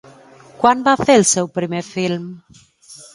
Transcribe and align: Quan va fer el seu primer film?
Quan 0.61 0.79
va 0.87 0.95
fer 1.01 1.17
el 1.19 1.25
seu 1.31 1.49
primer 1.57 1.83
film? 1.91 2.25